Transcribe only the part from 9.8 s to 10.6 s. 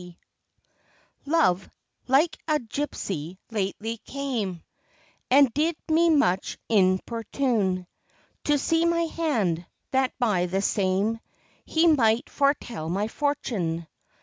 that by